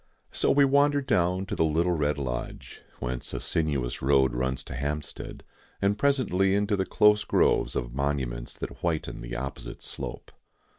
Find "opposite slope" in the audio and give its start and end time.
9.35-10.31